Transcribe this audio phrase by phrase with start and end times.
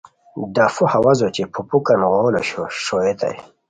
[0.53, 2.35] ڈفو ہوازو اوچے پھوناکان غول
[2.83, 3.37] ݰوئیتائے